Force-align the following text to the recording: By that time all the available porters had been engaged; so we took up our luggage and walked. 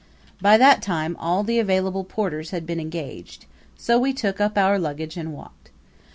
By 0.41 0.57
that 0.57 0.81
time 0.81 1.15
all 1.19 1.43
the 1.43 1.59
available 1.59 2.03
porters 2.03 2.49
had 2.49 2.65
been 2.65 2.79
engaged; 2.79 3.45
so 3.77 3.99
we 3.99 4.13
took 4.13 4.41
up 4.41 4.57
our 4.57 4.79
luggage 4.79 5.15
and 5.15 5.31
walked. 5.31 5.69